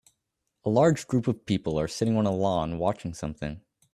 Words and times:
A 0.65 0.69
large 0.71 1.05
group 1.05 1.27
of 1.27 1.45
people 1.45 1.79
are 1.79 1.87
sitting 1.87 2.17
on 2.17 2.25
a 2.25 2.31
lawn 2.31 2.79
watching 2.79 3.13
something 3.13 3.61